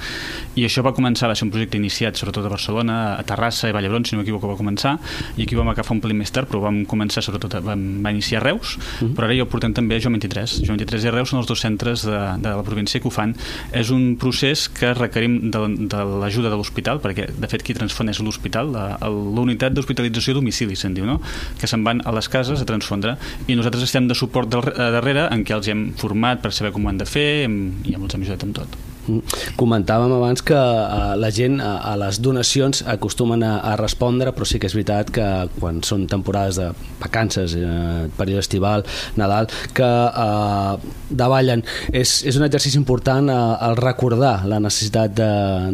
I 0.55 0.67
això 0.69 0.85
va 0.85 0.95
començar, 0.97 1.29
va 1.31 1.39
ser 1.39 1.49
un 1.49 1.53
projecte 1.55 1.79
iniciat 1.81 2.19
sobretot 2.19 2.47
a 2.47 2.53
Barcelona, 2.53 2.99
a 3.19 3.23
Terrassa 3.27 3.71
i 3.71 3.77
Vallebron, 3.77 4.05
si 4.05 4.17
no 4.17 4.23
m'equivoco, 4.23 4.51
va 4.51 4.59
començar, 4.59 4.97
i 5.37 5.45
aquí 5.47 5.57
vam 5.59 5.71
agafar 5.73 5.97
un 5.97 6.03
pelín 6.05 6.21
més 6.21 6.33
tard, 6.35 6.51
però 6.51 6.65
vam 6.67 6.83
començar 6.89 7.23
sobretot, 7.25 7.59
vam, 7.65 7.85
va 8.05 8.13
iniciar 8.15 8.43
a 8.43 8.45
Reus, 8.45 8.77
mm. 9.01 9.15
però 9.17 9.29
ara 9.29 9.37
ja 9.37 9.47
ho 9.47 9.51
portem 9.51 9.75
també 9.77 9.99
a 9.99 10.03
Jo 10.05 10.13
23. 10.13 10.59
Jo 10.65 10.75
23 10.75 11.07
i 11.07 11.11
a 11.11 11.15
Reus 11.15 11.33
són 11.33 11.43
els 11.43 11.51
dos 11.51 11.54
centres 11.61 12.05
de, 12.07 12.21
de 12.43 12.55
la 12.55 12.65
província 12.67 13.01
que 13.01 13.09
ho 13.09 13.15
fan. 13.15 13.35
És 13.73 13.93
un 13.95 14.15
procés 14.21 14.67
que 14.73 14.95
requerim 14.97 15.51
de, 15.55 15.65
de 15.91 16.05
l'ajuda 16.23 16.53
de 16.53 16.59
l'hospital, 16.59 17.03
perquè 17.05 17.29
de 17.31 17.51
fet 17.51 17.65
qui 17.67 17.77
transfon 17.77 18.11
és 18.13 18.23
l'hospital, 18.25 18.73
l'unitat 19.05 19.77
d'hospitalització 19.77 20.37
a 20.37 20.41
domicili, 20.41 20.79
se'n 20.79 20.97
diu, 20.97 21.07
no? 21.09 21.21
que 21.61 21.71
se'n 21.71 21.85
van 21.87 22.03
a 22.05 22.15
les 22.15 22.31
cases 22.31 22.61
a 22.61 22.69
transfondre 22.69 23.17
i 23.49 23.59
nosaltres 23.59 23.87
estem 23.87 24.09
de 24.09 24.17
suport 24.19 24.51
del, 24.51 24.65
darrere 24.95 25.29
en 25.35 25.45
què 25.47 25.57
els 25.57 25.71
hem 25.71 25.87
format 26.01 26.43
per 26.43 26.55
saber 26.55 26.75
com 26.75 26.87
ho 26.87 26.93
han 26.93 27.01
de 27.01 27.09
fer 27.09 27.29
i 27.45 27.47
ens 27.47 28.15
hem 28.15 28.27
ajudat 28.27 28.49
amb 28.49 28.61
tot. 28.63 28.94
Comentàvem 29.61 30.13
abans 30.17 30.43
que 30.45 30.57
uh, 30.57 31.13
la 31.21 31.31
gent 31.35 31.59
a, 31.61 31.77
a 31.91 31.95
les 32.01 32.21
donacions 32.25 32.83
acostumen 32.89 33.45
a, 33.45 33.75
respondre, 33.77 34.33
però 34.33 34.47
sí 34.49 34.61
que 34.61 34.69
és 34.71 34.77
veritat 34.77 35.11
que 35.13 35.27
quan 35.59 35.83
són 35.85 36.07
temporades 36.09 36.57
de 36.61 36.69
vacances, 37.01 37.57
eh, 37.59 38.07
període 38.17 38.41
estival, 38.45 38.85
Nadal, 39.21 39.49
que 39.77 39.85
uh, 39.85 40.79
davallen. 41.11 41.65
És, 41.93 42.23
és 42.25 42.39
un 42.39 42.47
exercici 42.47 42.79
important 42.81 43.29
el 43.29 43.77
recordar 43.77 44.47
la 44.49 44.61
necessitat 44.63 45.13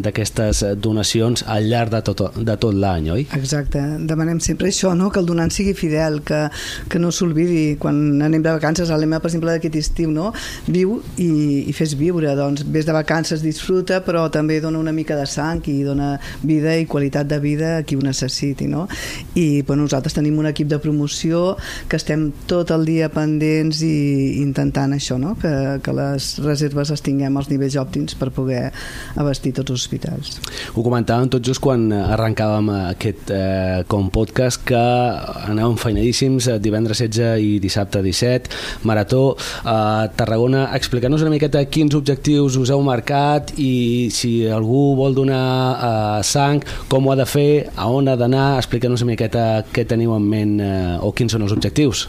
d'aquestes 0.03 0.65
donacions 0.83 1.45
al 1.47 1.69
llarg 1.71 1.95
de 1.95 2.03
tot, 2.07 2.25
de 2.35 2.57
tot 2.61 2.75
l'any, 2.75 3.11
oi? 3.15 3.27
Exacte. 3.37 3.83
Demanem 4.11 4.41
sempre 4.43 4.71
això, 4.73 4.95
no? 4.97 5.11
que 5.13 5.21
el 5.23 5.29
donant 5.29 5.53
sigui 5.55 5.77
fidel, 5.79 6.21
que, 6.27 6.43
que 6.91 7.03
no 7.03 7.13
s'olvidi 7.15 7.77
quan 7.81 8.01
anem 8.25 8.43
de 8.43 8.57
vacances, 8.57 8.91
a 8.91 8.99
l'EMA, 8.99 9.21
per 9.23 9.31
exemple, 9.31 9.55
d'aquest 9.55 9.79
estiu, 9.79 10.11
no? 10.15 10.33
viu 10.67 10.99
i, 11.21 11.31
i 11.71 11.77
fes 11.77 11.95
viure, 12.01 12.35
doncs, 12.39 12.65
vés 12.67 12.89
de 12.89 12.97
vacances 12.97 13.20
descansa, 13.21 13.35
es 13.35 13.43
disfruta, 13.43 14.01
però 14.05 14.29
també 14.33 14.61
dona 14.61 14.79
una 14.79 14.93
mica 14.93 15.17
de 15.17 15.27
sang 15.29 15.61
i 15.69 15.83
dona 15.85 16.19
vida 16.43 16.77
i 16.77 16.87
qualitat 16.87 17.29
de 17.29 17.39
vida 17.41 17.79
a 17.79 17.83
qui 17.85 17.97
ho 17.97 18.03
necessiti, 18.03 18.67
no? 18.67 18.87
I 19.35 19.63
bueno, 19.63 19.85
nosaltres 19.85 20.15
tenim 20.15 20.39
un 20.39 20.47
equip 20.49 20.69
de 20.69 20.79
promoció 20.81 21.57
que 21.89 21.97
estem 21.97 22.31
tot 22.49 22.71
el 22.71 22.87
dia 22.89 23.11
pendents 23.13 23.83
i 23.85 24.41
intentant 24.41 24.95
això, 24.97 25.19
no? 25.21 25.35
Que, 25.41 25.81
que 25.83 25.95
les 25.97 26.39
reserves 26.45 26.91
les 26.91 27.05
tinguem 27.05 27.37
als 27.37 27.51
nivells 27.51 27.77
òptims 27.81 28.17
per 28.17 28.31
poder 28.33 28.71
abastir 29.17 29.53
tots 29.57 29.75
els 29.75 29.85
hospitals. 29.85 30.41
Ho 30.75 30.85
comentàvem 30.85 31.31
tot 31.33 31.45
just 31.45 31.61
quan 31.61 31.91
arrencàvem 31.93 32.73
aquest 32.79 33.33
eh, 33.35 33.83
com 33.91 34.09
podcast 34.13 34.65
que 34.65 34.81
anàvem 34.81 35.77
feinadíssims 35.81 36.49
eh, 36.49 36.59
divendres 36.63 37.03
16 37.05 37.45
i 37.45 37.59
dissabte 37.61 38.03
17, 38.03 38.57
Marató 38.89 39.37
a 39.65 40.09
Tarragona. 40.17 40.69
Explica'ns 40.79 41.27
una 41.27 41.35
miqueta 41.35 41.63
quins 41.69 41.95
objectius 41.99 42.57
us 42.61 42.73
heu 42.73 42.83
marcat 42.87 43.10
i 43.59 44.11
si 44.15 44.47
algú 44.49 44.95
vol 44.99 45.17
donar 45.17 45.47
eh, 45.75 46.23
sang, 46.27 46.63
com 46.89 47.07
ho 47.07 47.15
ha 47.15 47.19
de 47.19 47.27
fer, 47.27 47.51
a 47.77 47.89
on 47.91 48.09
ha 48.09 48.17
d'anar, 48.21 48.59
explica'ns 48.61 49.03
una 49.03 49.13
miqueta 49.13 49.47
què 49.73 49.87
teniu 49.89 50.15
en 50.17 50.29
ment 50.31 50.55
eh, 50.61 50.99
o 51.03 51.13
quins 51.17 51.35
són 51.35 51.47
els 51.47 51.57
objectius. 51.57 52.07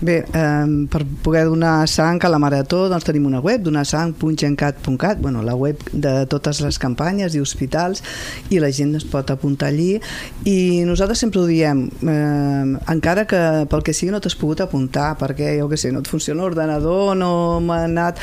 Bé, 0.00 0.24
eh, 0.32 0.86
per 0.90 1.04
poder 1.22 1.44
donar 1.46 1.88
sang 1.88 2.18
a 2.24 2.28
la 2.28 2.38
Marató 2.42 2.88
doncs 2.90 3.06
tenim 3.06 3.26
una 3.26 3.40
web, 3.40 3.62
donarsang.gencat.cat, 3.62 5.20
bueno, 5.20 5.42
la 5.42 5.54
web 5.54 5.80
de 5.92 6.26
totes 6.26 6.60
les 6.64 6.78
campanyes 6.82 7.34
i 7.34 7.40
hospitals 7.40 8.02
i 8.50 8.58
la 8.58 8.72
gent 8.74 8.94
es 8.98 9.06
pot 9.06 9.30
apuntar 9.30 9.70
allí. 9.70 10.00
I 10.44 10.82
nosaltres 10.88 11.22
sempre 11.22 11.40
ho 11.40 11.46
diem 11.46 11.86
eh, 12.02 12.74
encara 12.92 13.26
que 13.30 13.40
pel 13.70 13.86
que 13.86 13.94
sigui 13.94 14.12
no 14.12 14.20
t'has 14.20 14.36
pogut 14.38 14.64
apuntar 14.64 15.14
perquè, 15.20 15.54
jo 15.60 15.70
que 15.70 15.78
sé, 15.80 15.92
no 15.94 16.02
et 16.02 16.10
funciona 16.10 16.42
l'ordenador, 16.42 17.14
no 17.16 17.32
m'ha 17.64 17.84
anat 17.86 18.20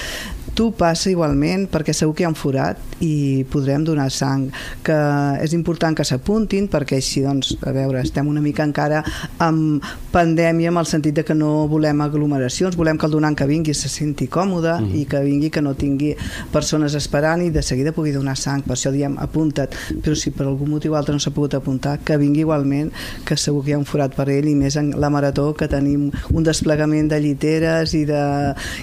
tu 0.55 0.71
passa 0.75 1.09
igualment 1.11 1.67
perquè 1.71 1.93
segur 1.95 2.13
que 2.15 2.23
hi 2.23 2.27
ha 2.27 2.31
un 2.31 2.37
forat 2.37 2.79
i 3.01 3.43
podrem 3.51 3.85
donar 3.87 4.09
sang. 4.13 4.49
Que 4.85 4.97
és 5.43 5.55
important 5.57 5.95
que 5.97 6.05
s'apuntin 6.07 6.67
perquè 6.71 6.99
així 6.99 7.23
doncs, 7.25 7.55
a 7.65 7.73
veure, 7.75 8.01
estem 8.03 8.27
una 8.27 8.43
mica 8.43 8.65
encara 8.67 9.01
amb 9.41 9.85
pandèmia 10.11 10.71
amb 10.71 10.83
el 10.83 10.89
sentit 10.89 11.15
de 11.17 11.25
que 11.27 11.37
no 11.37 11.60
volem 11.69 12.01
aglomeracions 12.01 12.77
volem 12.77 12.97
que 12.97 13.07
el 13.07 13.15
donant 13.15 13.37
que 13.37 13.47
vingui 13.49 13.73
se 13.77 13.89
senti 13.89 14.27
còmode 14.31 14.73
mm. 14.79 14.95
i 15.01 15.05
que 15.09 15.21
vingui 15.25 15.49
que 15.53 15.61
no 15.61 15.73
tingui 15.77 16.13
persones 16.53 16.95
esperant 16.97 17.43
i 17.45 17.51
de 17.53 17.63
seguida 17.65 17.93
pugui 17.95 18.13
donar 18.15 18.37
sang 18.39 18.63
per 18.65 18.75
això 18.75 18.91
diem 18.93 19.17
apunta't, 19.21 19.75
però 20.03 20.15
si 20.17 20.33
per 20.35 20.47
algun 20.47 20.71
motiu 20.73 20.95
altre 20.95 21.15
no 21.15 21.21
s'ha 21.21 21.33
pogut 21.35 21.55
apuntar, 21.57 21.97
que 22.05 22.17
vingui 22.17 22.45
igualment 22.45 22.91
que 23.27 23.37
segur 23.37 23.63
que 23.63 23.71
hi 23.71 23.75
ha 23.75 23.81
un 23.81 23.87
forat 23.87 24.15
per 24.15 24.27
ell 24.33 24.49
i 24.49 24.55
més 24.57 24.77
en 24.79 24.91
la 24.99 25.11
marató 25.13 25.51
que 25.57 25.69
tenim 25.71 26.09
un 26.31 26.47
desplegament 26.47 27.11
de 27.11 27.19
lliteres 27.23 27.95
i 27.97 28.03
de, 28.09 28.23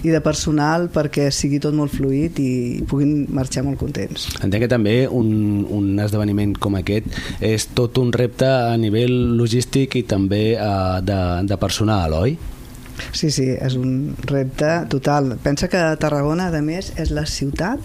i 0.05 0.13
de 0.15 0.23
personal 0.25 0.89
perquè 0.95 1.29
sigui 1.35 1.61
tot 1.63 1.77
molt 1.77 1.95
fluid 1.95 2.39
i 2.43 2.51
puguin 2.89 3.27
marxar 3.35 3.65
molt 3.67 3.81
contents. 3.81 4.29
Entenc 4.43 4.67
que 4.67 4.71
també 4.71 4.97
un, 5.09 5.65
un 5.75 5.91
esdeveniment 6.03 6.55
com 6.59 6.79
aquest 6.79 7.09
és 7.45 7.69
tot 7.77 7.99
un 8.03 8.13
repte 8.15 8.49
a 8.49 8.77
nivell 8.81 9.37
logístic 9.39 9.99
i 10.01 10.05
també 10.09 10.45
uh, 10.57 11.01
de, 11.05 11.21
de 11.49 11.59
personal, 11.61 12.17
oi? 12.23 12.39
Sí, 13.13 13.31
sí, 13.35 13.49
és 13.55 13.77
un 13.79 14.15
repte 14.29 14.71
total. 14.93 15.35
Pensa 15.43 15.69
que 15.71 15.81
Tarragona, 16.01 16.49
a 16.55 16.63
més, 16.65 16.93
és 17.01 17.13
la 17.15 17.25
ciutat 17.29 17.83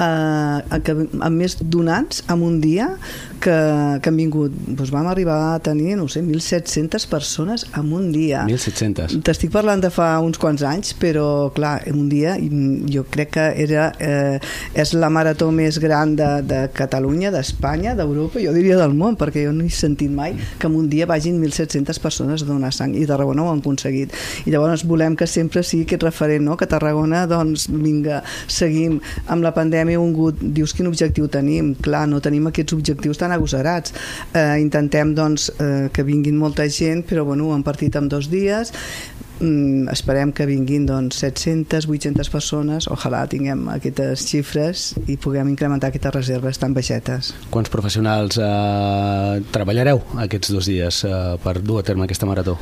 eh, 0.00 0.80
que, 0.84 0.96
amb 0.96 1.34
més 1.36 1.58
donants 1.60 2.24
en 2.32 2.44
un 2.46 2.60
dia 2.64 2.90
que, 3.40 3.54
que 4.02 4.10
han 4.10 4.18
vingut. 4.18 4.54
Doncs 4.66 4.92
vam 4.94 5.08
arribar 5.10 5.38
a 5.54 5.58
tenir, 5.64 5.96
no 5.98 6.08
sé, 6.08 6.22
1.700 6.22 7.06
persones 7.10 7.66
en 7.76 7.92
un 7.92 8.10
dia. 8.12 8.44
1.700. 8.48 9.18
T'estic 9.26 9.52
parlant 9.54 9.82
de 9.82 9.90
fa 9.94 10.12
uns 10.24 10.40
quants 10.40 10.64
anys, 10.66 10.94
però, 11.00 11.50
clar, 11.54 11.76
en 11.88 11.98
un 12.00 12.08
dia 12.12 12.36
jo 12.90 13.04
crec 13.10 13.34
que 13.34 13.46
era, 13.64 13.88
eh, 13.98 14.38
és 14.74 14.94
la 14.94 15.10
marató 15.10 15.50
més 15.54 15.78
gran 15.82 16.14
de, 16.18 16.30
de 16.46 16.60
Catalunya, 16.74 17.32
d'Espanya, 17.34 17.94
d'Europa, 17.98 18.42
jo 18.42 18.52
diria 18.54 18.78
del 18.80 18.94
món, 18.96 19.18
perquè 19.20 19.46
jo 19.46 19.54
no 19.54 19.64
he 19.64 19.72
sentit 19.74 20.12
mai 20.12 20.36
que 20.58 20.68
en 20.68 20.76
un 20.78 20.88
dia 20.92 21.08
vagin 21.10 21.40
1.700 21.40 22.00
persones 22.02 22.42
a 22.42 22.48
donar 22.48 22.72
sang, 22.74 22.94
i 22.94 23.06
Tarragona 23.08 23.44
ho 23.44 23.52
han 23.52 23.62
aconseguit. 23.64 24.14
I 24.44 24.54
llavors 24.54 24.84
volem 24.88 25.16
que 25.16 25.28
sempre 25.30 25.64
sigui 25.64 25.88
aquest 25.88 26.04
referent, 26.06 26.44
no? 26.44 26.58
que 26.60 26.68
Tarragona, 26.70 27.24
doncs, 27.30 27.66
vinga, 27.70 28.22
seguim 28.46 29.00
amb 29.32 29.44
la 29.44 29.54
pandèmia 29.56 30.00
un 30.00 30.12
gut, 30.16 30.40
dius 30.40 30.74
quin 30.76 30.88
objectiu 30.90 31.28
tenim, 31.32 31.72
clar, 31.84 32.04
no 32.10 32.20
tenim 32.24 32.50
aquests 32.50 32.76
objectius 32.76 33.20
tan 33.20 33.23
agosarats, 33.32 33.94
eh, 34.32 34.58
intentem 34.60 35.14
doncs, 35.14 35.52
eh, 35.58 35.88
que 35.92 36.02
vinguin 36.02 36.36
molta 36.36 36.68
gent, 36.68 37.04
però 37.06 37.24
bueno, 37.24 37.48
ho 37.48 37.54
hem 37.54 37.62
partit 37.62 37.96
en 37.96 38.08
dos 38.08 38.28
dies, 38.30 38.72
mm, 39.40 39.88
esperem 39.92 40.32
que 40.32 40.46
vinguin 40.46 40.86
doncs, 40.86 41.16
700, 41.16 41.88
800 41.88 42.30
persones, 42.30 42.88
ojalà 42.88 43.26
tinguem 43.28 43.68
aquestes 43.68 44.26
xifres 44.28 44.94
i 45.06 45.16
puguem 45.16 45.48
incrementar 45.48 45.88
aquestes 45.88 46.14
reserves 46.14 46.58
tan 46.58 46.74
baixetes. 46.74 47.34
Quants 47.50 47.70
professionals 47.70 48.38
eh, 48.38 49.42
treballareu 49.50 50.02
aquests 50.18 50.52
dos 50.52 50.66
dies 50.66 51.04
eh, 51.04 51.36
per 51.42 51.60
dur 51.62 51.80
a 51.80 51.82
terme 51.82 52.04
aquesta 52.04 52.26
marató? 52.26 52.58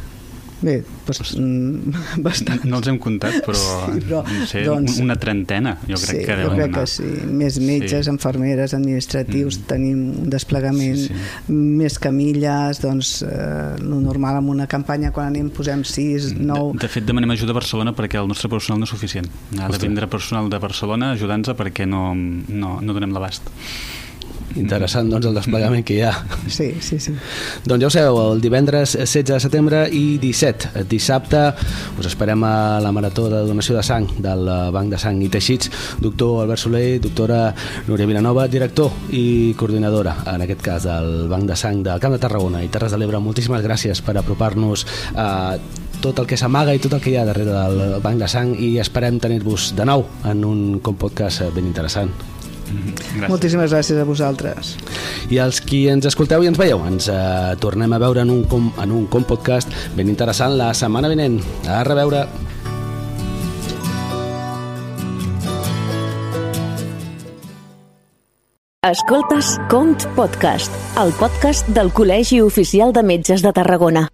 Bé, 0.63 0.77
doncs, 1.07 1.33
mm, 1.39 1.93
bastant. 2.27 2.63
No 2.71 2.79
els 2.79 2.89
hem 2.91 2.99
comptat, 3.03 3.41
però, 3.43 3.59
sí, 3.59 4.03
però 4.05 4.21
no 4.23 4.47
sé, 4.47 4.63
doncs, 4.67 4.99
una 5.03 5.17
trentena, 5.21 5.75
jo 5.89 5.99
crec 5.99 6.21
sí, 6.21 6.25
que 6.29 6.37
deuen 6.39 6.53
jo 6.53 6.59
crec 6.61 6.69
anar. 6.69 6.85
que 6.85 6.93
sí. 6.93 7.09
Més 7.43 7.59
metges, 7.63 8.07
sí. 8.07 8.13
infermeres, 8.13 8.75
administratius, 8.79 9.59
mm. 9.59 9.67
tenim 9.73 10.05
un 10.23 10.31
desplegament, 10.31 11.01
sí, 11.03 11.17
sí. 11.17 11.57
més 11.83 11.99
camilles, 12.03 12.83
doncs, 12.85 13.15
eh, 13.27 13.73
lo 13.83 13.99
normal 14.05 14.39
amb 14.39 14.55
una 14.55 14.69
campanya 14.71 15.11
quan 15.15 15.33
anem 15.33 15.51
posem 15.55 15.83
6, 15.89 16.33
9... 16.39 16.77
De, 16.77 16.85
de 16.87 16.93
fet, 16.93 17.09
demanem 17.09 17.35
ajuda 17.35 17.57
a 17.57 17.59
Barcelona 17.59 17.97
perquè 17.99 18.23
el 18.23 18.31
nostre 18.31 18.51
personal 18.53 18.79
no 18.79 18.87
és 18.87 18.95
suficient. 18.95 19.27
Ha 19.59 19.73
de 19.73 19.83
vindre 19.83 20.07
personal 20.13 20.51
de 20.53 20.63
Barcelona 20.63 21.13
ajudant-nos 21.17 21.59
perquè 21.59 21.89
no, 21.91 22.13
no, 22.15 22.79
no 22.79 22.95
donem 22.95 23.13
l'abast 23.15 23.51
interessant 24.57 25.11
doncs, 25.11 25.27
el 25.29 25.37
desplegament 25.37 25.85
que 25.87 25.97
hi 25.97 26.03
ha. 26.07 26.13
Sí, 26.49 26.73
sí, 26.81 26.99
sí. 27.01 27.15
Doncs 27.65 27.83
ja 27.83 27.89
ho 27.89 27.93
sabeu, 27.95 28.19
el 28.33 28.43
divendres 28.43 28.97
16 28.99 29.29
de 29.31 29.41
setembre 29.43 29.83
i 29.93 30.19
17, 30.23 30.85
dissabte, 30.91 31.43
us 31.99 32.09
esperem 32.11 32.43
a 32.45 32.81
la 32.83 32.93
marató 32.93 33.29
de 33.33 33.43
donació 33.49 33.77
de 33.79 33.85
sang 33.87 34.09
del 34.23 34.49
Banc 34.75 34.93
de 34.93 35.01
Sang 35.01 35.21
i 35.23 35.31
Teixits. 35.33 35.71
Doctor 36.03 36.43
Albert 36.45 36.65
Soler, 36.65 37.01
doctora 37.03 37.45
Núria 37.89 38.09
Vilanova, 38.09 38.49
director 38.49 38.91
i 39.11 39.55
coordinadora, 39.59 40.17
en 40.35 40.47
aquest 40.47 40.65
cas, 40.65 40.89
del 40.89 41.29
Banc 41.31 41.49
de 41.49 41.57
Sang 41.59 41.83
del 41.87 42.03
Camp 42.03 42.17
de 42.17 42.23
Tarragona 42.23 42.63
i 42.65 42.73
Terres 42.73 42.93
de 42.93 43.01
l'Ebre. 43.01 43.23
Moltíssimes 43.23 43.65
gràcies 43.65 44.03
per 44.05 44.17
apropar-nos 44.19 44.87
a 45.15 45.31
tot 46.03 46.19
el 46.19 46.27
que 46.27 46.37
s'amaga 46.37 46.75
i 46.75 46.83
tot 46.83 46.97
el 46.97 47.05
que 47.05 47.13
hi 47.13 47.17
ha 47.21 47.29
darrere 47.29 47.55
del 47.55 48.03
Banc 48.03 48.19
de 48.25 48.29
Sang 48.29 48.57
i 48.59 48.75
esperem 48.83 49.23
tenir-vos 49.23 49.71
de 49.79 49.87
nou 49.87 50.07
en 50.27 50.45
un 50.45 50.63
com 50.83 50.99
podcast 50.99 51.47
ben 51.55 51.71
interessant. 51.71 52.32
Gràcies. 52.73 53.29
Moltíssimes 53.29 53.75
gràcies 53.75 54.01
a 54.01 54.07
vosaltres. 54.09 54.77
I 55.31 55.39
als 55.43 55.61
qui 55.65 55.85
ens 55.93 56.09
escolteu 56.09 56.45
i 56.45 56.51
ens 56.51 56.61
veieu, 56.61 56.83
ens 56.89 57.09
eh, 57.13 57.53
tornem 57.63 57.93
a 57.93 58.01
veure 58.03 58.25
en 58.25 58.33
un, 58.33 58.45
com, 58.49 58.71
en 58.83 58.95
un 58.95 59.07
com 59.13 59.27
podcast 59.29 59.71
ben 59.97 60.11
interessant 60.13 60.57
la 60.59 60.73
setmana 60.77 61.13
vinent. 61.13 61.41
A 61.69 61.83
reveure. 61.89 62.27
Escoltes 68.83 69.61
Cont 69.71 69.95
Podcast, 70.17 70.75
el 70.99 71.15
podcast 71.15 71.69
del 71.71 71.93
Col·legi 71.95 72.43
Oficial 72.43 72.91
de 72.93 73.07
Metges 73.07 73.47
de 73.47 73.55
Tarragona. 73.55 74.12